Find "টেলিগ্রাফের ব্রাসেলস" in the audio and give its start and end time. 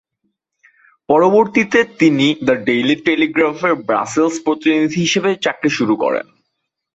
3.05-4.35